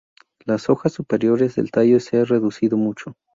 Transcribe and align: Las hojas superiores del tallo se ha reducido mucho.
Las 0.45 0.67
hojas 0.71 0.93
superiores 0.93 1.53
del 1.53 1.69
tallo 1.69 1.99
se 1.99 2.17
ha 2.17 2.25
reducido 2.25 2.75
mucho. 2.75 3.15